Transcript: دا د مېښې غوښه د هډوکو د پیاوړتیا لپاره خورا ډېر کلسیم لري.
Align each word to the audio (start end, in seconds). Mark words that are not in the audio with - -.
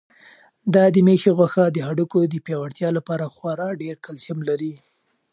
دا 0.73 0.83
د 0.93 0.95
مېښې 1.07 1.31
غوښه 1.37 1.65
د 1.71 1.77
هډوکو 1.87 2.19
د 2.27 2.35
پیاوړتیا 2.45 2.89
لپاره 2.97 3.25
خورا 3.35 3.69
ډېر 3.81 3.95
کلسیم 4.05 4.37
لري. 4.49 4.73